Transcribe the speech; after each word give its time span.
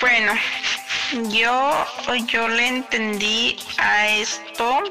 Bueno, 0.00 0.32
yo, 1.30 1.86
yo 2.26 2.48
le 2.48 2.66
entendí 2.68 3.56
a 3.76 4.08
esto, 4.08 4.82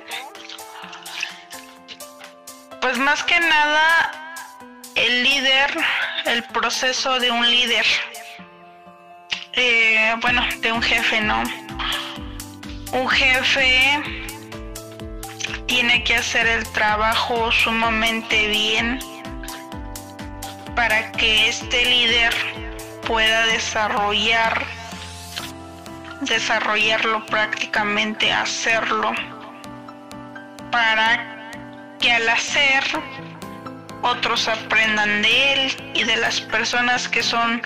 pues 2.81 2.97
más 2.97 3.23
que 3.23 3.39
nada, 3.39 4.43
el 4.95 5.23
líder, 5.23 5.77
el 6.25 6.43
proceso 6.43 7.19
de 7.19 7.31
un 7.31 7.49
líder, 7.49 7.85
eh, 9.53 10.15
bueno, 10.21 10.45
de 10.59 10.71
un 10.71 10.81
jefe, 10.81 11.21
¿no? 11.21 11.41
Un 12.91 13.07
jefe 13.09 14.03
tiene 15.65 16.03
que 16.03 16.15
hacer 16.15 16.45
el 16.45 16.67
trabajo 16.71 17.51
sumamente 17.51 18.47
bien 18.47 18.99
para 20.75 21.11
que 21.13 21.49
este 21.49 21.85
líder 21.85 22.66
pueda 23.07 23.45
desarrollar 23.45 24.65
desarrollarlo 26.21 27.25
prácticamente 27.27 28.31
hacerlo 28.33 29.13
para 30.71 31.49
que 31.99 32.11
al 32.11 32.27
hacer 32.27 32.83
otros 34.01 34.49
aprendan 34.49 35.21
de 35.21 35.53
él 35.53 35.91
y 35.93 36.03
de 36.03 36.17
las 36.17 36.41
personas 36.41 37.07
que 37.07 37.23
son 37.23 37.61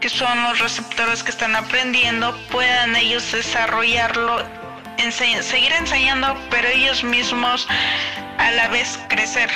que 0.00 0.08
son 0.08 0.42
los 0.42 0.58
receptores 0.58 1.22
que 1.22 1.30
están 1.30 1.54
aprendiendo 1.54 2.36
puedan 2.50 2.96
ellos 2.96 3.30
desarrollarlo 3.30 4.44
seguir 5.12 5.72
enseñando 5.72 6.36
pero 6.50 6.68
ellos 6.68 7.04
mismos 7.04 7.68
a 8.48 8.52
la 8.52 8.68
vez 8.68 8.98
crecer 9.08 9.50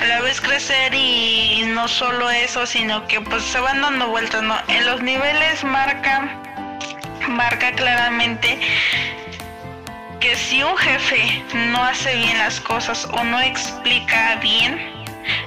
a 0.00 0.04
la 0.04 0.20
vez 0.20 0.40
crecer 0.40 0.94
y 0.94 1.64
no 1.74 1.88
solo 1.88 2.30
eso 2.30 2.66
sino 2.66 3.04
que 3.08 3.20
pues 3.20 3.42
se 3.42 3.58
van 3.58 3.82
dando 3.82 4.08
vueltas 4.08 4.42
no 4.42 4.56
en 4.68 4.86
los 4.86 5.02
niveles 5.02 5.64
marca 5.64 6.38
marca 7.28 7.72
claramente 7.72 8.60
que 10.20 10.36
si 10.36 10.62
un 10.62 10.76
jefe 10.76 11.44
no 11.52 11.82
hace 11.82 12.14
bien 12.16 12.38
las 12.38 12.60
cosas 12.60 13.06
o 13.12 13.24
no 13.24 13.40
explica 13.40 14.36
bien, 14.36 14.92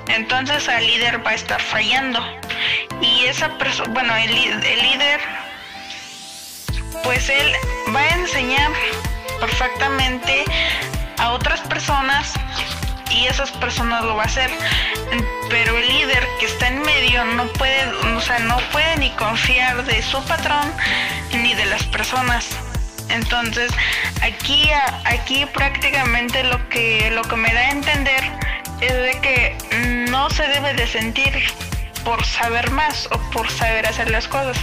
entonces 0.07 0.67
el 0.67 0.88
líder 0.88 1.25
va 1.25 1.31
a 1.31 1.33
estar 1.33 1.61
fallando. 1.61 2.19
Y 3.01 3.25
esa 3.25 3.57
persona, 3.57 3.91
bueno, 3.91 4.16
el, 4.16 4.31
el 4.31 4.81
líder, 4.81 5.19
pues 7.03 7.27
él 7.29 7.51
va 7.94 7.99
a 7.99 8.09
enseñar 8.16 8.71
perfectamente 9.39 10.45
a 11.17 11.31
otras 11.31 11.59
personas 11.61 12.33
y 13.15 13.27
esas 13.27 13.51
personas 13.51 14.03
lo 14.03 14.15
va 14.15 14.23
a 14.23 14.25
hacer. 14.25 14.49
Pero 15.49 15.77
el 15.77 15.87
líder 15.87 16.25
que 16.39 16.45
está 16.45 16.67
en 16.67 16.81
medio 16.81 17.23
no 17.25 17.45
puede, 17.53 17.85
o 18.15 18.21
sea, 18.21 18.39
no 18.39 18.57
puede 18.71 18.97
ni 18.97 19.09
confiar 19.11 19.83
de 19.85 20.01
su 20.01 20.23
patrón 20.25 20.71
ni 21.33 21.53
de 21.53 21.65
las 21.65 21.83
personas. 21.83 22.47
Entonces, 23.09 23.71
aquí 24.21 24.69
aquí 25.05 25.45
prácticamente 25.47 26.43
lo 26.43 26.69
que 26.69 27.11
lo 27.11 27.23
que 27.23 27.35
me 27.35 27.53
da 27.53 27.59
a 27.59 27.71
entender 27.71 28.23
es 28.79 28.93
de 28.93 29.19
que 29.21 29.57
no 30.09 30.29
se 30.29 30.47
debe 30.47 30.73
de 30.73 30.87
sentir 30.87 31.33
por 32.03 32.23
saber 32.25 32.71
más 32.71 33.07
o 33.11 33.17
por 33.31 33.49
saber 33.49 33.85
hacer 33.85 34.09
las 34.09 34.27
cosas. 34.27 34.57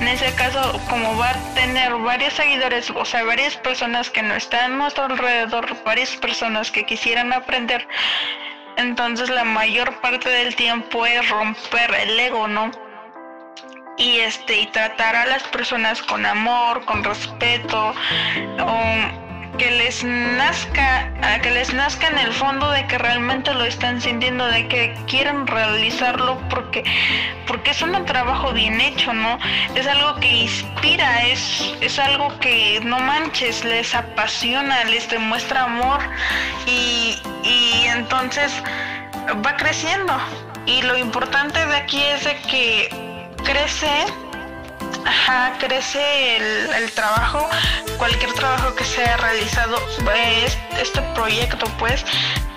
En 0.00 0.08
ese 0.08 0.34
caso, 0.34 0.80
como 0.88 1.16
va 1.16 1.30
a 1.30 1.54
tener 1.54 1.94
varios 1.94 2.34
seguidores, 2.34 2.90
o 2.90 3.04
sea, 3.04 3.24
varias 3.24 3.56
personas 3.56 4.10
que 4.10 4.22
no 4.22 4.34
están 4.34 4.72
a 4.72 4.76
nuestro 4.76 5.04
alrededor, 5.04 5.76
varias 5.84 6.16
personas 6.16 6.70
que 6.70 6.84
quisieran 6.84 7.32
aprender, 7.32 7.86
entonces 8.76 9.28
la 9.28 9.44
mayor 9.44 10.00
parte 10.00 10.28
del 10.28 10.54
tiempo 10.54 11.06
es 11.06 11.28
romper 11.28 11.94
el 11.94 12.18
ego, 12.18 12.48
¿no? 12.48 12.70
Y 13.98 14.20
este, 14.20 14.60
y 14.60 14.66
tratar 14.66 15.14
a 15.14 15.26
las 15.26 15.42
personas 15.44 16.02
con 16.02 16.24
amor, 16.24 16.84
con 16.86 17.04
respeto, 17.04 17.94
o 18.58 19.29
que 19.58 19.70
les 19.70 20.04
nazca, 20.04 21.12
que 21.42 21.50
les 21.50 21.72
nazca 21.74 22.08
en 22.08 22.18
el 22.18 22.32
fondo 22.32 22.70
de 22.70 22.86
que 22.86 22.98
realmente 22.98 23.52
lo 23.52 23.64
están 23.64 24.00
sintiendo, 24.00 24.46
de 24.46 24.66
que 24.68 24.94
quieren 25.06 25.46
realizarlo 25.46 26.38
porque, 26.48 26.84
porque 27.46 27.70
es 27.70 27.82
un 27.82 28.04
trabajo 28.04 28.52
bien 28.52 28.80
hecho, 28.80 29.12
¿no? 29.12 29.38
Es 29.74 29.86
algo 29.86 30.16
que 30.16 30.28
inspira, 30.28 31.26
es, 31.26 31.74
es 31.80 31.98
algo 31.98 32.38
que 32.38 32.80
no 32.82 32.98
manches, 32.98 33.64
les 33.64 33.94
apasiona, 33.94 34.84
les 34.84 35.08
demuestra 35.08 35.64
amor 35.64 36.00
y, 36.66 37.18
y 37.44 37.86
entonces 37.86 38.52
va 39.44 39.56
creciendo. 39.56 40.16
Y 40.66 40.82
lo 40.82 40.96
importante 40.96 41.64
de 41.66 41.76
aquí 41.76 42.02
es 42.02 42.24
de 42.24 42.36
que 42.42 42.88
crece 43.44 43.88
Ajá, 45.04 45.54
crece 45.58 46.36
el, 46.36 46.90
trabajo, 46.92 47.48
cualquier 47.96 48.32
trabajo 48.34 48.74
que 48.74 48.84
sea 48.84 49.16
realizado, 49.16 49.76
este 50.78 51.02
proyecto 51.14 51.66
pues 51.78 52.04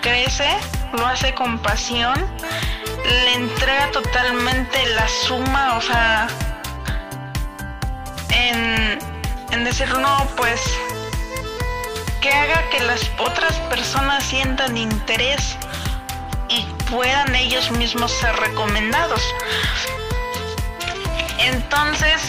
crece, 0.01 0.49
lo 0.93 1.05
hace 1.05 1.33
con 1.33 1.59
pasión, 1.59 2.13
le 3.05 3.33
entrega 3.33 3.91
totalmente 3.91 4.85
la 4.95 5.07
suma, 5.07 5.77
o 5.77 5.81
sea, 5.81 6.27
en, 8.29 8.99
en 9.51 9.63
decir 9.63 9.89
no, 9.97 10.27
pues 10.35 10.61
que 12.21 12.31
haga 12.31 12.69
que 12.69 12.79
las 12.81 13.11
otras 13.19 13.53
personas 13.69 14.23
sientan 14.23 14.77
interés 14.77 15.57
y 16.49 16.65
puedan 16.89 17.35
ellos 17.35 17.71
mismos 17.71 18.11
ser 18.11 18.35
recomendados. 18.37 19.21
Entonces, 21.39 22.21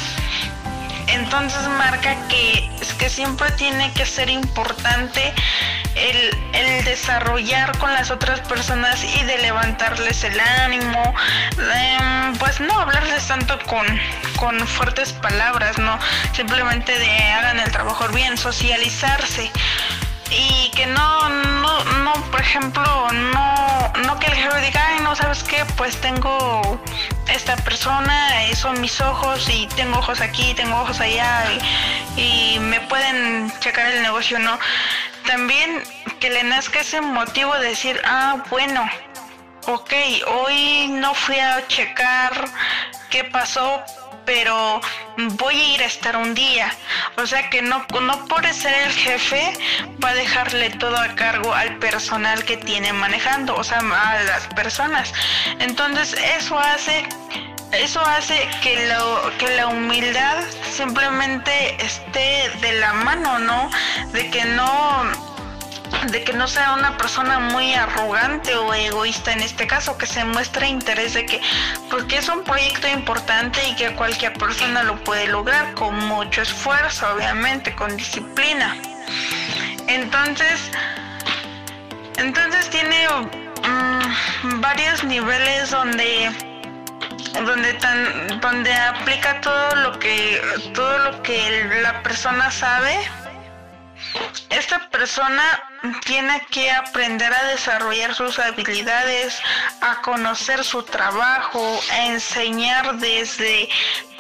entonces 1.09 1.67
marca 1.69 2.17
que, 2.29 2.71
que 2.99 3.09
siempre 3.09 3.51
tiene 3.53 3.93
que 3.93 4.07
ser 4.07 4.31
importante 4.31 5.33
el, 5.95 6.85
desarrollar 6.85 7.77
con 7.79 7.93
las 7.93 8.11
otras 8.11 8.41
personas 8.41 9.03
y 9.05 9.25
de 9.25 9.39
levantarles 9.39 10.23
el 10.25 10.39
ánimo, 10.39 11.15
pues 12.39 12.61
no 12.61 12.79
hablarles 12.79 13.27
tanto 13.27 13.59
con, 13.67 13.87
con 14.37 14.59
fuertes 14.67 15.13
palabras, 15.13 15.79
no, 15.79 15.99
simplemente 16.33 16.99
de 16.99 17.11
hagan 17.33 17.59
el 17.59 17.71
trabajo 17.71 18.07
bien, 18.09 18.37
socializarse 18.37 19.51
y 20.31 20.71
que 20.71 20.87
no, 20.87 21.29
no, 21.29 21.85
no, 21.85 22.13
por 22.31 22.41
ejemplo, 22.41 22.85
no, 23.13 23.93
no 24.05 24.19
que 24.19 24.27
el 24.27 24.35
jefe 24.35 24.61
diga, 24.61 24.87
ay, 24.89 25.01
no, 25.03 25.15
¿sabes 25.15 25.43
qué? 25.43 25.65
Pues 25.77 26.01
tengo 26.01 26.81
esta 27.29 27.57
persona, 27.57 28.45
eh, 28.45 28.55
son 28.55 28.81
mis 28.81 29.01
ojos 29.01 29.49
y 29.49 29.67
tengo 29.69 29.99
ojos 29.99 30.21
aquí, 30.21 30.55
tengo 30.55 30.81
ojos 30.81 31.01
allá 31.01 31.45
y, 32.17 32.57
y 32.57 32.59
me 32.59 32.81
pueden 32.83 33.53
checar 33.61 33.91
el 33.93 34.03
negocio, 34.03 34.39
¿no? 34.39 34.59
También 35.27 35.83
que 36.21 36.31
le 36.31 36.45
nazca 36.45 36.81
ese 36.81 37.01
motivo 37.01 37.55
de 37.59 37.69
decir, 37.69 38.01
ah, 38.05 38.45
bueno, 38.51 38.89
ok, 39.67 39.93
hoy 40.27 40.89
no 40.89 41.15
fui 41.15 41.39
a 41.39 41.67
checar 41.67 42.33
qué 43.11 43.25
pasó, 43.25 43.83
pero 44.25 44.81
voy 45.17 45.61
a 45.61 45.75
ir 45.75 45.83
a 45.83 45.87
estar 45.87 46.17
un 46.17 46.35
día. 46.35 46.73
O 47.17 47.27
sea 47.27 47.49
que 47.51 47.63
no, 47.63 47.87
no 48.01 48.25
por 48.27 48.45
ser 48.53 48.75
el 48.75 48.93
jefe 48.93 49.53
va 50.03 50.11
a 50.11 50.15
dejarle 50.15 50.71
todo 50.71 50.97
a 50.97 51.15
cargo 51.15 51.55
al 51.55 51.77
personal 51.79 52.45
que 52.45 52.57
tiene 52.57 52.93
manejando, 52.93 53.55
o 53.55 53.65
sea, 53.65 53.79
a 53.79 54.23
las 54.25 54.47
personas. 54.55 55.13
Entonces 55.59 56.15
eso 56.37 56.59
hace 56.59 57.07
eso 57.73 58.01
hace 58.07 58.49
que, 58.63 58.87
lo, 58.87 59.37
que 59.39 59.49
la 59.57 59.67
humildad 59.67 60.45
simplemente 60.71 61.75
esté 61.85 62.51
de 62.61 62.73
la 62.75 62.93
mano, 62.93 63.41
¿no? 63.41 63.69
De 64.13 64.31
que 64.31 64.45
no 64.45 65.34
de 66.15 66.23
que 66.23 66.33
no 66.33 66.47
sea 66.47 66.75
una 66.75 66.97
persona 66.97 67.41
muy 67.41 67.75
arrogante 67.75 68.55
o 68.55 68.73
egoísta 68.73 69.33
en 69.33 69.41
este 69.41 69.67
caso, 69.67 69.99
que 69.99 70.07
se 70.07 70.25
muestre 70.25 70.69
interés 70.69 71.15
de 71.15 71.27
que, 71.27 71.41
porque 71.91 72.19
es 72.19 72.29
un 72.29 72.45
proyecto 72.45 72.87
importante 72.87 73.59
y 73.69 73.75
que 73.75 73.93
cualquier 73.97 74.33
persona 74.35 74.85
lo 74.85 74.95
puede 75.03 75.27
lograr 75.27 75.75
con 75.75 75.99
mucho 76.07 76.43
esfuerzo, 76.43 77.13
obviamente, 77.17 77.75
con 77.75 77.97
disciplina. 77.97 78.77
Entonces, 79.89 80.71
entonces 82.17 82.71
tiene 82.71 83.09
mm, 83.09 84.61
varios 84.61 85.03
niveles 85.03 85.73
donde 85.73 86.31
donde 87.45 87.75
tan 87.75 88.41
donde 88.41 88.73
aplica 88.73 89.41
todo 89.41 89.75
lo 89.75 89.99
que 89.99 90.41
todo 90.75 90.97
lo 90.99 91.23
que 91.25 91.81
la 91.83 92.05
persona 92.05 92.53
sabe 92.53 92.97
esta 94.51 94.89
persona 94.91 95.43
tiene 96.05 96.41
que 96.51 96.71
aprender 96.71 97.33
a 97.33 97.45
desarrollar 97.49 98.15
sus 98.15 98.39
habilidades, 98.39 99.39
a 99.81 100.01
conocer 100.03 100.65
su 100.65 100.83
trabajo, 100.83 101.81
a 101.93 102.07
enseñar 102.07 102.97
desde, 102.99 103.69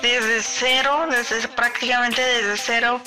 desde 0.02 0.42
cero, 0.42 1.06
desde 1.10 1.48
prácticamente 1.48 2.20
desde 2.20 2.56
cero 2.56 3.00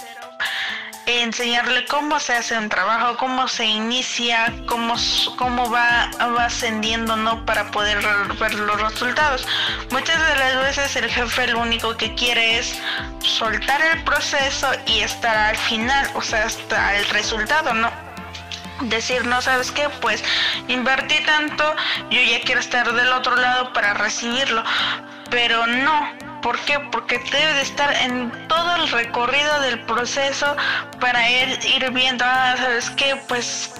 enseñarle 1.07 1.85
cómo 1.85 2.19
se 2.19 2.33
hace 2.33 2.57
un 2.57 2.67
trabajo, 2.67 3.15
cómo 3.17 3.47
se 3.47 3.65
inicia, 3.65 4.53
cómo, 4.67 4.95
cómo 5.37 5.71
va, 5.71 6.11
va 6.19 6.45
ascendiendo, 6.45 7.15
¿no? 7.15 7.45
Para 7.45 7.71
poder 7.71 7.99
ver 8.39 8.53
los 8.55 8.81
resultados. 8.81 9.47
Muchas 9.91 10.19
de 10.27 10.35
las 10.35 10.55
veces 10.65 10.95
el 10.97 11.09
jefe 11.09 11.47
lo 11.47 11.59
único 11.59 11.95
que 11.95 12.13
quiere 12.15 12.59
es 12.59 12.77
soltar 13.23 13.81
el 13.81 14.03
proceso 14.03 14.67
y 14.85 14.99
estar 14.99 15.35
al 15.37 15.57
final, 15.57 16.09
o 16.13 16.21
sea, 16.21 16.45
hasta 16.45 16.97
el 16.97 17.07
resultado, 17.09 17.73
¿no? 17.73 17.89
Decir, 18.81 19.25
no 19.25 19.41
sabes 19.41 19.71
qué, 19.71 19.89
pues 20.01 20.23
invertí 20.67 21.23
tanto, 21.25 21.75
yo 22.11 22.21
ya 22.21 22.41
quiero 22.41 22.59
estar 22.59 22.91
del 22.93 23.11
otro 23.13 23.35
lado 23.35 23.73
para 23.73 23.93
recibirlo, 23.95 24.63
pero 25.31 25.65
no, 25.65 26.26
¿Por 26.47 26.57
qué? 26.59 26.79
Porque 26.79 27.19
debe 27.29 27.53
de 27.55 27.61
estar 27.61 27.93
en 27.93 28.31
todo 28.47 28.77
el 28.77 28.87
recorrido 28.89 29.59
del 29.59 29.81
proceso 29.81 30.55
para 30.97 31.29
ir, 31.29 31.59
ir 31.65 31.91
viendo, 31.91 32.23
ah, 32.25 32.55
¿sabes 32.57 32.89
qué? 32.91 33.17
Pues 33.27 33.73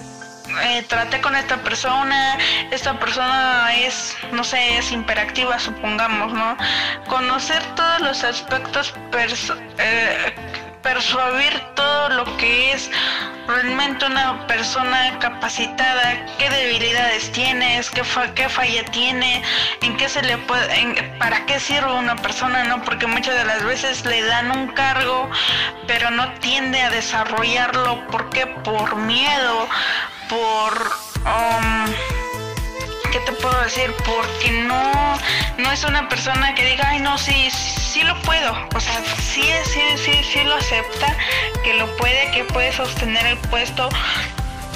eh, 0.64 0.84
traté 0.86 1.18
con 1.22 1.34
esta 1.34 1.56
persona, 1.62 2.36
esta 2.70 3.00
persona 3.00 3.74
es, 3.74 4.14
no 4.32 4.44
sé, 4.44 4.76
es 4.76 4.92
hiperactiva, 4.92 5.58
supongamos, 5.58 6.34
¿no? 6.34 6.58
Conocer 7.06 7.62
todos 7.74 8.00
los 8.00 8.22
aspectos 8.22 8.92
eh, 9.78 10.34
persuadir 10.88 11.52
todo 11.74 12.08
lo 12.08 12.24
que 12.38 12.72
es 12.72 12.90
realmente 13.46 14.06
una 14.06 14.46
persona 14.46 15.18
capacitada, 15.18 16.24
qué 16.38 16.48
debilidades 16.48 17.30
tienes, 17.32 17.90
qué, 17.90 18.02
qué 18.34 18.48
falla 18.48 18.84
tiene, 18.86 19.42
en 19.82 19.98
qué 19.98 20.08
se 20.08 20.22
le 20.22 20.38
puede, 20.38 21.02
para 21.18 21.44
qué 21.44 21.60
sirve 21.60 21.92
una 21.92 22.16
persona, 22.16 22.64
¿no? 22.64 22.82
Porque 22.84 23.06
muchas 23.06 23.36
de 23.36 23.44
las 23.44 23.62
veces 23.64 24.06
le 24.06 24.22
dan 24.22 24.50
un 24.50 24.68
cargo, 24.68 25.28
pero 25.86 26.10
no 26.10 26.32
tiende 26.40 26.80
a 26.80 26.88
desarrollarlo, 26.88 28.06
¿por 28.06 28.30
qué? 28.30 28.46
Por 28.46 28.96
miedo, 28.96 29.68
por... 30.30 30.72
Um, 31.26 31.84
¿qué 33.12 33.20
te 33.20 33.32
puedo 33.32 33.60
decir? 33.62 33.92
Porque 34.06 34.50
no, 34.66 35.18
no 35.58 35.70
es 35.70 35.84
una 35.84 36.08
persona 36.08 36.54
que 36.54 36.64
diga, 36.64 36.88
ay, 36.88 37.00
no, 37.00 37.18
sí, 37.18 37.50
sí 37.50 37.77
lo 38.02 38.20
puedo. 38.22 38.52
O 38.74 38.80
sea, 38.80 39.02
sí, 39.18 39.44
sí, 39.64 39.80
sí, 39.96 40.12
sí 40.22 40.44
lo 40.44 40.54
acepta, 40.54 41.16
que 41.64 41.74
lo 41.74 41.86
puede, 41.96 42.30
que 42.32 42.44
puede 42.44 42.72
sostener 42.72 43.26
el 43.26 43.38
puesto, 43.50 43.88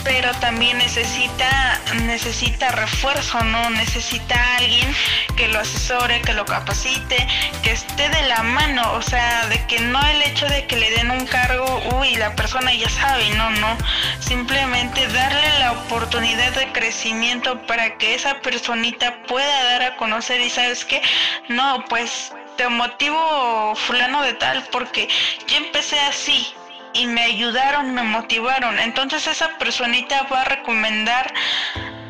pero 0.05 0.31
también 0.41 0.79
necesita 0.79 1.81
necesita 2.07 2.71
refuerzo, 2.71 3.43
¿no? 3.45 3.71
Necesita 3.71 4.57
alguien 4.57 4.95
que 5.37 5.49
lo 5.49 5.61
asesore, 5.61 6.21
que 6.23 6.33
lo 6.33 6.45
capacite, 6.45 7.27
que 7.63 7.73
esté 7.73 8.09
de 8.09 8.23
la 8.29 8.43
mano, 8.43 8.93
o 8.93 9.03
sea, 9.03 9.47
de 9.47 9.65
que 9.67 9.79
no 9.81 10.01
el 10.07 10.23
hecho 10.23 10.47
de 10.49 10.67
que 10.67 10.77
le 10.77 10.91
den 10.91 11.11
un 11.11 11.27
cargo, 11.27 11.83
uy, 11.99 12.15
la 12.17 12.35
persona 12.35 12.73
ya 12.75 12.89
sabe, 12.89 13.31
no, 13.31 13.51
no, 13.51 13.77
simplemente 14.21 15.07
darle 15.09 15.59
la 15.59 15.73
oportunidad 15.73 16.53
de 16.53 16.73
crecimiento 16.73 17.61
para 17.67 17.97
que 17.99 18.15
esa 18.15 18.41
personita 18.41 19.23
pueda 19.25 19.65
dar 19.65 19.83
a 19.83 19.97
conocer 19.97 20.41
y 20.41 20.51
sabes 20.51 20.85
que 20.85 21.03
no, 21.49 21.85
pues 21.89 22.33
te 22.57 22.69
motivo 22.69 23.75
fulano 23.75 24.23
de 24.23 24.35
tal 24.35 24.65
porque 24.71 25.09
yo 25.47 25.57
empecé 25.57 25.99
así 26.01 26.55
y 26.95 27.07
me 27.07 27.23
ayudaron, 27.23 27.95
me 27.95 28.03
motivaron. 28.03 28.79
Entonces 28.79 29.27
esa 29.27 29.49
personita 29.59 30.27
va 30.31 30.43
a 30.43 30.45
recomendar 30.45 31.33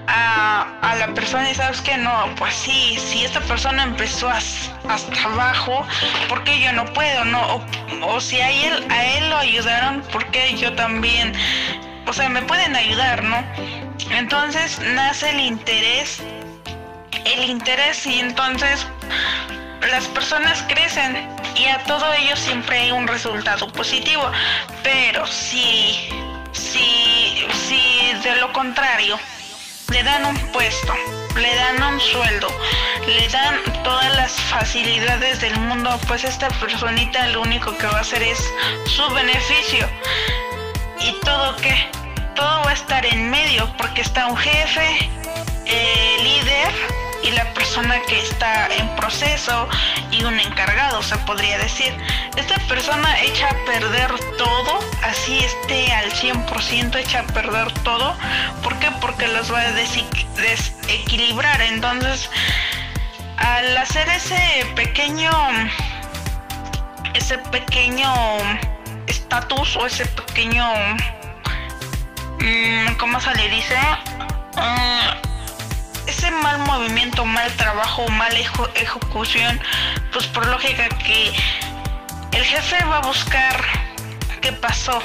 a, 0.06 0.94
la 0.98 1.14
persona 1.14 1.50
y 1.50 1.54
sabes 1.54 1.80
que 1.80 1.96
no, 1.96 2.26
pues 2.36 2.54
sí, 2.54 2.96
si 2.98 3.24
esta 3.24 3.40
persona 3.40 3.82
empezó 3.84 4.28
hasta 4.28 5.22
abajo, 5.24 5.86
¿por 6.28 6.44
qué 6.44 6.60
yo 6.60 6.72
no 6.72 6.84
puedo? 6.92 7.24
No, 7.24 7.64
o, 8.02 8.20
si 8.20 8.40
a 8.40 8.50
él, 8.50 8.86
a 8.90 9.04
él 9.04 9.30
lo 9.30 9.36
ayudaron, 9.38 10.02
¿por 10.12 10.26
qué 10.26 10.54
yo 10.56 10.74
también? 10.74 11.32
O 12.06 12.12
sea, 12.12 12.28
me 12.28 12.42
pueden 12.42 12.76
ayudar, 12.76 13.22
¿no? 13.22 13.42
Entonces 14.10 14.78
nace 14.80 15.30
el 15.30 15.40
interés, 15.40 16.22
el 17.24 17.44
interés 17.44 18.06
y 18.06 18.20
entonces 18.20 18.86
las 19.92 20.08
personas 20.08 20.64
crecen 20.68 21.28
y 21.54 21.66
a 21.66 21.84
todo 21.84 22.10
ello 22.14 22.34
siempre 22.34 22.80
hay 22.80 22.92
un 22.92 23.06
resultado 23.06 23.70
positivo. 23.70 24.24
Pero 24.82 25.26
si, 25.26 26.08
si, 26.52 27.46
si 27.68 28.12
de 28.24 28.36
lo 28.36 28.50
contrario 28.54 29.18
le 29.90 30.02
dan 30.02 30.24
un 30.24 30.38
puesto, 30.50 30.94
le 31.36 31.54
dan 31.56 31.82
un 31.82 32.00
sueldo, 32.00 32.48
le 33.06 33.28
dan 33.28 33.60
todas 33.84 34.16
las 34.16 34.32
facilidades 34.32 35.42
del 35.42 35.60
mundo, 35.60 36.00
pues 36.08 36.24
esta 36.24 36.48
personita 36.48 37.26
lo 37.26 37.42
único 37.42 37.76
que 37.76 37.86
va 37.86 37.98
a 37.98 38.00
hacer 38.00 38.22
es 38.22 38.50
su 38.86 39.06
beneficio. 39.10 39.86
¿Y 41.00 41.12
todo 41.20 41.54
qué? 41.56 41.90
Todo 42.34 42.64
va 42.64 42.70
a 42.70 42.72
estar 42.72 43.04
en 43.04 43.28
medio 43.28 43.70
porque 43.76 44.00
está 44.00 44.26
un 44.26 44.38
jefe, 44.38 45.10
eh, 45.66 46.16
líder, 46.22 47.01
y 47.22 47.30
la 47.30 47.44
persona 47.54 48.00
que 48.02 48.20
está 48.20 48.68
en 48.74 48.88
proceso 48.96 49.68
y 50.10 50.24
un 50.24 50.38
encargado, 50.38 51.02
se 51.02 51.16
podría 51.18 51.58
decir. 51.58 51.96
Esta 52.36 52.56
persona 52.68 53.20
echa 53.20 53.48
a 53.48 53.64
perder 53.64 54.12
todo, 54.36 54.78
así 55.02 55.38
esté 55.38 55.92
al 55.92 56.10
100% 56.12 56.96
echa 56.96 57.20
a 57.20 57.22
perder 57.24 57.72
todo. 57.84 58.16
¿Por 58.62 58.78
qué? 58.78 58.88
Porque 59.00 59.28
los 59.28 59.52
va 59.52 59.60
a 59.60 59.72
desequilibrar. 59.72 61.60
Entonces, 61.62 62.28
al 63.36 63.76
hacer 63.76 64.08
ese 64.08 64.66
pequeño, 64.74 65.30
ese 67.14 67.38
pequeño 67.38 68.12
estatus 69.06 69.76
o 69.76 69.86
ese 69.86 70.06
pequeño, 70.06 70.66
mm, 72.40 72.94
¿cómo 72.98 73.20
se 73.20 73.34
le 73.34 73.48
dice? 73.48 73.78
Uh, 74.56 75.31
ese 76.22 76.30
mal 76.30 76.58
movimiento, 76.60 77.24
mal 77.24 77.50
trabajo, 77.56 78.06
mala 78.10 78.38
ejecución, 78.76 79.60
pues 80.12 80.24
por 80.28 80.46
lógica 80.46 80.88
que 80.88 81.32
el 82.30 82.44
jefe 82.44 82.84
va 82.84 82.98
a 82.98 83.00
buscar 83.00 83.60
qué 84.40 84.52
pasó. 84.52 85.02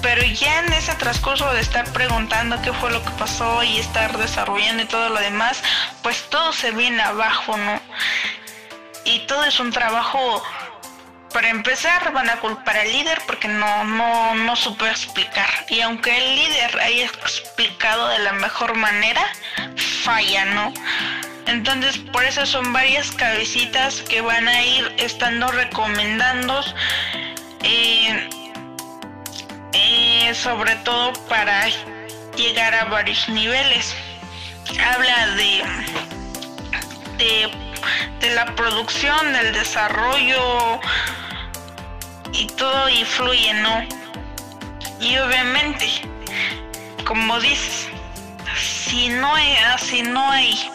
Pero 0.00 0.22
ya 0.22 0.60
en 0.60 0.72
ese 0.72 0.94
transcurso 0.94 1.52
de 1.52 1.60
estar 1.60 1.84
preguntando 1.92 2.60
qué 2.62 2.72
fue 2.72 2.90
lo 2.90 3.04
que 3.04 3.10
pasó 3.10 3.62
y 3.62 3.76
estar 3.76 4.16
desarrollando 4.16 4.84
y 4.84 4.86
todo 4.86 5.10
lo 5.10 5.20
demás, 5.20 5.62
pues 6.02 6.24
todo 6.30 6.54
se 6.54 6.70
viene 6.70 7.02
abajo, 7.02 7.58
¿no? 7.58 7.78
Y 9.04 9.26
todo 9.26 9.44
es 9.44 9.60
un 9.60 9.70
trabajo 9.70 10.42
para 11.34 11.50
empezar, 11.50 12.10
van 12.14 12.30
a 12.30 12.40
culpar 12.40 12.78
al 12.78 12.90
líder 12.90 13.20
porque 13.26 13.48
no, 13.48 13.84
no, 13.84 14.34
no 14.34 14.56
supo 14.56 14.86
explicar. 14.86 15.50
Y 15.68 15.82
aunque 15.82 16.16
el 16.16 16.36
líder 16.36 16.80
haya 16.80 17.04
explicado 17.04 18.08
de 18.08 18.20
la 18.20 18.32
mejor 18.32 18.74
manera, 18.76 19.22
falla, 20.02 20.44
¿no? 20.46 20.72
Entonces, 21.46 21.98
por 21.98 22.24
eso 22.24 22.46
son 22.46 22.72
varias 22.72 23.10
cabecitas 23.10 24.02
que 24.02 24.20
van 24.20 24.48
a 24.48 24.62
ir 24.62 24.94
estando 24.98 25.48
recomendando, 25.48 26.60
eh, 27.62 28.28
eh, 29.72 30.34
sobre 30.34 30.76
todo 30.76 31.12
para 31.28 31.66
llegar 32.36 32.74
a 32.74 32.84
varios 32.84 33.28
niveles. 33.28 33.94
Habla 34.84 35.26
de, 35.36 35.62
de, 37.18 37.50
de 38.20 38.34
la 38.34 38.46
producción, 38.54 39.32
del 39.32 39.52
desarrollo, 39.52 40.80
y 42.32 42.46
todo 42.46 42.88
influye, 42.88 43.52
¿no? 43.54 43.84
Y 45.00 45.16
obviamente, 45.18 45.86
como 47.04 47.38
dices, 47.40 47.91
si 48.62 49.08
no 49.08 49.34
hay, 49.34 49.56
ah, 49.56 49.78
si 49.78 50.02
no 50.02 50.30
hay 50.30 50.70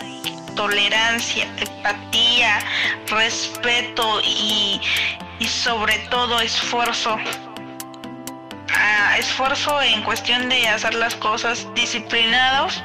tolerancia, 0.56 1.48
empatía, 1.58 2.60
respeto 3.08 4.22
y, 4.24 4.82
y 5.40 5.48
sobre 5.48 5.98
todo 6.10 6.40
esfuerzo, 6.42 7.18
ah, 8.74 9.18
esfuerzo 9.18 9.82
en 9.82 10.02
cuestión 10.04 10.50
de 10.50 10.68
hacer 10.68 10.94
las 10.96 11.16
cosas 11.16 11.68
disciplinados, 11.74 12.84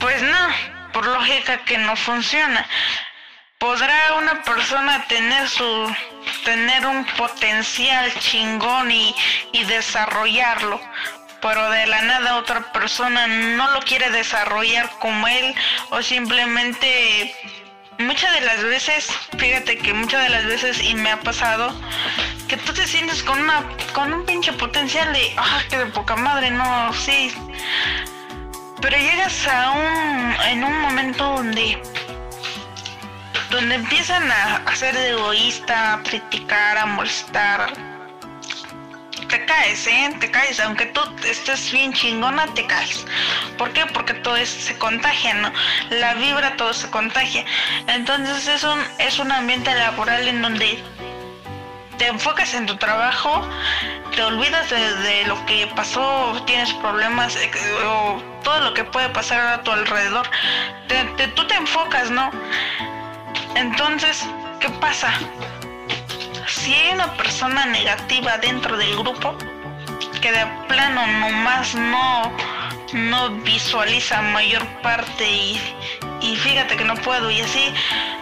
pues 0.00 0.20
no, 0.22 0.48
por 0.92 1.06
lógica 1.06 1.58
que 1.64 1.78
no 1.78 1.96
funciona. 1.96 2.66
¿Podrá 3.58 4.14
una 4.18 4.42
persona 4.42 5.04
tener 5.08 5.48
su 5.48 5.92
tener 6.44 6.86
un 6.86 7.04
potencial 7.16 8.12
chingón 8.20 8.90
y, 8.90 9.14
y 9.52 9.64
desarrollarlo? 9.64 10.80
Pero 11.40 11.70
de 11.70 11.86
la 11.86 12.02
nada 12.02 12.36
otra 12.36 12.72
persona 12.72 13.26
no 13.26 13.70
lo 13.70 13.80
quiere 13.80 14.10
desarrollar 14.10 14.90
como 14.98 15.26
él 15.28 15.54
o 15.90 16.02
simplemente 16.02 17.34
muchas 17.98 18.32
de 18.32 18.40
las 18.42 18.62
veces, 18.62 19.10
fíjate 19.38 19.78
que 19.78 19.92
muchas 19.92 20.22
de 20.22 20.28
las 20.30 20.44
veces 20.46 20.82
y 20.82 20.94
me 20.94 21.10
ha 21.10 21.20
pasado 21.20 21.74
que 22.48 22.56
tú 22.56 22.72
te 22.72 22.86
sientes 22.86 23.22
con 23.22 23.40
una 23.40 23.64
con 23.92 24.12
un 24.12 24.24
pinche 24.24 24.52
potencial 24.52 25.12
de 25.12 25.34
ah 25.36 25.60
que 25.68 25.78
de 25.78 25.86
poca 25.86 26.16
madre, 26.16 26.50
no, 26.50 26.92
sí. 26.94 27.32
Pero 28.80 28.96
llegas 28.96 29.46
a 29.48 29.70
un 29.72 30.36
en 30.46 30.64
un 30.64 30.80
momento 30.80 31.24
donde 31.24 31.82
donde 33.50 33.74
empiezan 33.76 34.30
a, 34.30 34.76
ser 34.76 34.94
egoísta, 34.96 35.94
a 35.94 36.02
criticar, 36.02 36.76
a 36.76 36.86
molestar, 36.86 37.72
te 39.28 39.44
caes, 39.44 39.86
¿eh? 39.86 40.10
Te 40.18 40.30
caes, 40.30 40.58
aunque 40.60 40.86
tú 40.86 41.00
estés 41.24 41.70
bien 41.72 41.92
chingona, 41.92 42.46
te 42.54 42.66
caes. 42.66 43.04
¿Por 43.56 43.72
qué? 43.72 43.86
Porque 43.86 44.14
todo 44.14 44.36
se 44.44 44.76
contagia, 44.78 45.34
¿no? 45.34 45.52
La 45.90 46.14
vibra, 46.14 46.56
todo 46.56 46.72
se 46.72 46.90
contagia. 46.90 47.44
Entonces 47.86 48.48
es 48.48 48.64
un, 48.64 48.80
es 48.98 49.18
un 49.18 49.30
ambiente 49.30 49.74
laboral 49.74 50.26
en 50.26 50.42
donde 50.42 50.82
te 51.98 52.06
enfocas 52.06 52.54
en 52.54 52.66
tu 52.66 52.76
trabajo, 52.76 53.46
te 54.14 54.22
olvidas 54.22 54.70
de, 54.70 55.24
lo 55.26 55.44
que 55.46 55.66
pasó, 55.74 56.42
tienes 56.46 56.72
problemas 56.74 57.36
eh, 57.36 57.50
o 57.84 58.22
todo 58.44 58.60
lo 58.60 58.74
que 58.74 58.84
puede 58.84 59.08
pasar 59.10 59.40
a 59.40 59.62
tu 59.62 59.72
alrededor. 59.72 60.28
tú 61.34 61.46
te 61.46 61.54
enfocas, 61.54 62.10
¿no? 62.10 62.30
Entonces, 63.56 64.24
¿qué 64.60 64.68
pasa? 64.70 65.12
Si 66.68 66.74
hay 66.74 66.92
una 66.92 67.16
persona 67.16 67.64
negativa 67.64 68.36
dentro 68.36 68.76
del 68.76 68.94
grupo, 68.94 69.34
que 70.20 70.30
de 70.30 70.44
plano 70.68 71.06
nomás 71.06 71.74
no, 71.74 72.30
no 72.92 73.30
visualiza 73.36 74.20
mayor 74.20 74.66
parte 74.82 75.26
y, 75.26 75.58
y 76.20 76.36
fíjate 76.36 76.76
que 76.76 76.84
no 76.84 76.94
puedo 76.96 77.30
y 77.30 77.40
así, 77.40 77.72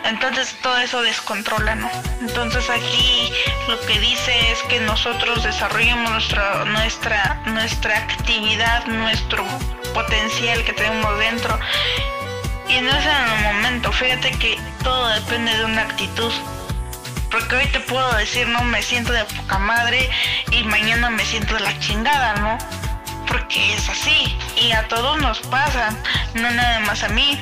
entonces 0.04 0.54
todo 0.62 0.78
eso 0.78 1.02
descontrola, 1.02 1.74
¿no? 1.74 1.90
Entonces 2.20 2.70
aquí 2.70 3.32
lo 3.66 3.80
que 3.80 3.98
dice 3.98 4.52
es 4.52 4.62
que 4.68 4.78
nosotros 4.78 5.42
desarrollemos 5.42 6.08
nuestra, 6.08 6.64
nuestra, 6.66 7.42
nuestra 7.46 7.98
actividad, 7.98 8.86
nuestro 8.86 9.44
potencial 9.92 10.62
que 10.62 10.72
tenemos 10.72 11.18
dentro. 11.18 11.58
Y 12.68 12.74
en 12.74 12.86
el 12.86 13.42
momento, 13.42 13.90
fíjate 13.90 14.30
que 14.38 14.56
todo 14.84 15.08
depende 15.08 15.52
de 15.52 15.64
una 15.64 15.82
actitud. 15.82 16.32
Porque 17.38 17.56
hoy 17.56 17.66
te 17.66 17.80
puedo 17.80 18.10
decir, 18.16 18.48
no 18.48 18.62
me 18.62 18.80
siento 18.80 19.12
de 19.12 19.22
poca 19.26 19.58
madre 19.58 20.08
y 20.52 20.64
mañana 20.64 21.10
me 21.10 21.22
siento 21.22 21.52
de 21.52 21.60
la 21.60 21.78
chingada, 21.80 22.32
¿no? 22.36 22.56
Porque 23.26 23.74
es 23.74 23.86
así 23.90 24.34
y 24.56 24.72
a 24.72 24.88
todos 24.88 25.20
nos 25.20 25.40
pasa, 25.40 25.94
no 26.32 26.50
nada 26.50 26.80
más 26.80 27.02
a 27.02 27.10
mí 27.10 27.38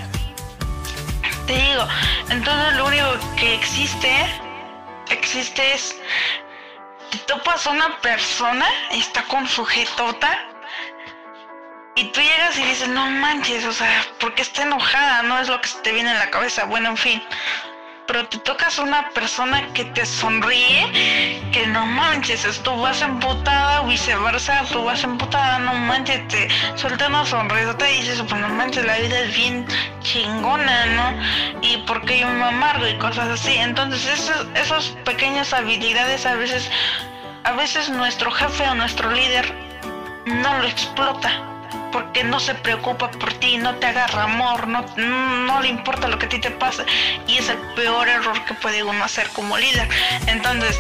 te 1.47 1.53
digo, 1.53 1.87
entonces 2.29 2.75
lo 2.75 2.87
único 2.87 3.07
que 3.37 3.55
existe, 3.55 4.27
existe 5.11 5.75
es, 5.75 5.95
te 7.13 7.19
topas 7.19 7.65
a 7.69 7.71
una 7.71 8.01
persona, 8.01 8.67
está 8.91 9.23
con 9.23 9.47
su 9.47 9.65
jetota, 9.65 10.37
y 11.95 12.07
tú 12.07 12.21
llegas 12.21 12.59
y 12.59 12.65
dices, 12.65 12.89
no 12.89 13.09
manches, 13.13 13.65
o 13.65 13.73
sea, 13.73 14.05
porque 14.19 14.43
está 14.43 14.63
enojada? 14.63 15.23
No 15.23 15.39
es 15.39 15.47
lo 15.47 15.61
que 15.61 15.69
se 15.69 15.79
te 15.83 15.93
viene 15.93 16.11
en 16.11 16.19
la 16.19 16.31
cabeza. 16.31 16.65
Bueno, 16.65 16.89
en 16.89 16.97
fin 16.97 17.23
pero 18.07 18.27
te 18.29 18.39
tocas 18.39 18.79
una 18.79 19.09
persona 19.11 19.73
que 19.73 19.85
te 19.87 20.05
sonríe, 20.05 21.41
que 21.53 21.67
no 21.69 21.87
manches, 21.87 22.61
tú 22.63 22.77
vas 22.81 23.01
emputada 23.01 23.83
viceversa, 23.83 24.65
tú 24.71 24.85
vas 24.85 25.03
emputada, 25.05 25.59
no 25.59 25.75
manches, 25.75 26.27
te 26.29 26.49
suelta 26.77 27.09
una 27.09 27.25
sonrisa, 27.25 27.77
te 27.77 27.87
dices, 27.87 28.23
pues 28.29 28.41
no 28.41 28.49
manches, 28.49 28.85
la 28.85 28.99
vida 28.99 29.21
es 29.21 29.35
bien 29.35 29.67
chingona, 30.01 30.87
¿no? 30.87 31.61
Y 31.63 31.79
porque 31.87 32.21
yo 32.21 32.29
me 32.29 32.45
amargo 32.45 32.87
y 32.87 32.99
cosas 32.99 33.29
así. 33.29 33.55
Entonces, 33.55 34.31
esas 34.55 34.89
pequeñas 35.05 35.53
habilidades 35.53 36.27
a 36.27 36.35
veces, 36.35 36.71
a 37.45 37.53
veces 37.53 37.89
nuestro 37.89 38.31
jefe 38.31 38.69
o 38.69 38.75
nuestro 38.75 39.11
líder 39.11 39.51
no 40.27 40.59
lo 40.59 40.67
explota 40.67 41.54
porque 41.95 42.25
no 42.25 42.41
se 42.41 42.57
preocupa 42.57 43.09
por 43.09 43.33
ti, 43.35 43.57
no 43.57 43.77
te 43.77 43.87
agarra 43.87 44.25
amor, 44.25 44.67
no, 44.67 44.85
no 44.97 45.63
le 45.63 45.69
importa 45.69 46.09
lo 46.09 46.19
que 46.19 46.27
a 46.27 46.29
ti 46.29 46.41
te 46.41 46.51
pasa 46.51 46.85
y 47.29 47.39
es 47.39 47.49
el 47.49 47.57
peor 47.77 48.09
error 48.09 48.45
que 48.47 48.55
puede 48.55 48.83
uno 48.83 49.05
hacer 49.05 49.31
como 49.31 49.57
líder. 49.57 49.89
Entonces, 50.27 50.77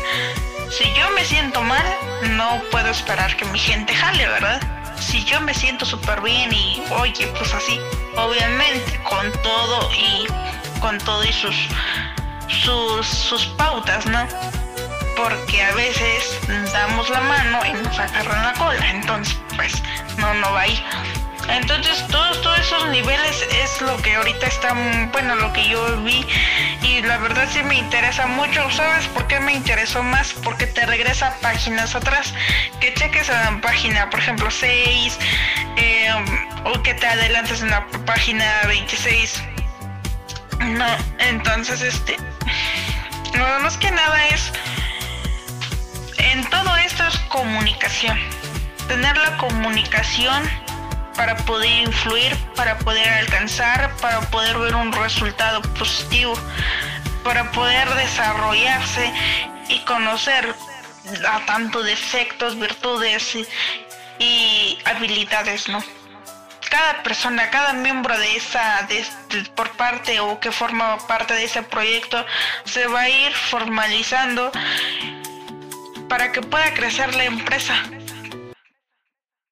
si 0.70 0.92
yo 0.94 1.08
me 1.12 1.24
siento 1.24 1.62
mal, 1.62 1.86
no 2.30 2.60
puedo 2.72 2.88
esperar 2.90 3.36
que 3.36 3.44
mi 3.44 3.60
gente 3.60 3.94
jale, 3.94 4.26
¿verdad? 4.26 4.60
Si 4.98 5.22
yo 5.24 5.40
me 5.40 5.54
siento 5.54 5.86
súper 5.86 6.20
bien 6.20 6.52
y, 6.52 6.82
oye, 6.90 7.28
pues 7.38 7.54
así, 7.54 7.80
obviamente, 8.16 8.98
con 9.04 9.30
todo 9.44 9.88
y 9.92 10.26
con 10.80 10.98
todo 10.98 11.22
y 11.22 11.32
sus, 11.32 11.54
sus, 12.48 13.06
sus 13.06 13.46
pautas, 13.46 14.04
¿no? 14.06 14.26
Porque 15.16 15.62
a 15.62 15.72
veces 15.74 16.40
damos 16.72 17.08
la 17.08 17.20
mano 17.20 17.60
y 17.66 17.72
nos 17.84 17.96
agarran 18.00 18.46
la 18.46 18.52
cola, 18.54 18.90
entonces, 18.90 19.38
pues, 19.54 19.80
no, 20.24 20.34
no 20.34 20.52
va 20.52 20.62
ahí. 20.62 20.82
Entonces 21.48 22.06
todos, 22.08 22.40
todos 22.40 22.58
esos 22.58 22.88
niveles 22.88 23.46
es 23.62 23.82
lo 23.82 23.98
que 23.98 24.14
ahorita 24.14 24.46
está, 24.46 24.72
bueno, 25.12 25.34
lo 25.34 25.52
que 25.52 25.68
yo 25.68 26.00
vi 26.00 26.26
y 26.80 27.02
la 27.02 27.18
verdad 27.18 27.46
sí 27.52 27.62
me 27.62 27.74
interesa 27.74 28.26
mucho. 28.26 28.70
¿Sabes 28.70 29.06
por 29.08 29.26
qué 29.26 29.40
me 29.40 29.52
interesó 29.52 30.02
más? 30.02 30.32
Porque 30.32 30.66
te 30.66 30.86
regresa 30.86 31.36
páginas 31.42 31.94
atrás, 31.94 32.32
que 32.80 32.94
cheques 32.94 33.28
a 33.28 33.50
la 33.50 33.60
página, 33.60 34.08
por 34.08 34.20
ejemplo, 34.20 34.50
6 34.50 35.18
eh, 35.76 36.08
o 36.64 36.82
que 36.82 36.94
te 36.94 37.06
adelantes 37.06 37.60
en 37.60 37.70
la 37.70 37.86
página 38.06 38.46
26. 38.66 39.42
No, 40.60 40.86
entonces 41.18 41.82
este, 41.82 42.16
no, 43.36 43.60
más 43.60 43.76
que 43.76 43.90
nada 43.90 44.28
es, 44.28 44.50
en 46.16 46.48
todo 46.48 46.74
esto 46.76 47.06
es 47.06 47.18
comunicación 47.28 48.18
tener 48.88 49.16
la 49.16 49.36
comunicación 49.36 50.42
para 51.16 51.36
poder 51.36 51.70
influir, 51.82 52.36
para 52.56 52.78
poder 52.78 53.08
alcanzar, 53.08 53.94
para 53.96 54.20
poder 54.30 54.58
ver 54.58 54.74
un 54.74 54.92
resultado 54.92 55.62
positivo, 55.74 56.34
para 57.22 57.50
poder 57.52 57.88
desarrollarse 57.94 59.12
y 59.68 59.78
conocer 59.80 60.54
a 61.28 61.40
tanto 61.46 61.82
defectos, 61.82 62.58
virtudes 62.58 63.36
y, 64.18 64.78
habilidades, 64.84 65.68
¿no? 65.68 65.82
Cada 66.70 67.02
persona, 67.02 67.50
cada 67.50 67.72
miembro 67.72 68.18
de 68.18 68.36
esa, 68.36 68.88
por 69.54 69.70
parte 69.72 70.18
o 70.18 70.40
que 70.40 70.50
forma 70.50 70.98
parte 71.06 71.34
de 71.34 71.44
ese 71.44 71.62
proyecto, 71.62 72.24
se 72.64 72.86
va 72.88 73.02
a 73.02 73.08
ir 73.08 73.32
formalizando 73.32 74.50
para 76.08 76.32
que 76.32 76.40
pueda 76.40 76.74
crecer 76.74 77.14
la 77.14 77.24
empresa 77.24 77.74